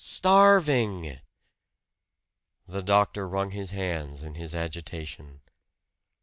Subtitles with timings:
[0.03, 1.19] Starving!"
[2.67, 5.41] The doctor wrung his hands in his agitation.